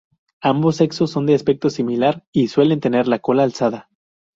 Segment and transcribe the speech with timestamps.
[0.41, 3.87] Ambos sexos son de aspecto similar, y suelen tener la cola alzada.